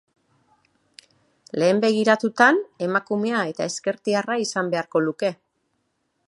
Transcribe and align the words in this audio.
Lehen 1.63 1.81
begiratutan, 1.83 2.57
emakumea 2.87 3.45
eta 3.53 3.69
ezkertiarra 3.73 4.39
izan 4.47 4.73
beharko 4.75 5.05
luke. 5.07 5.33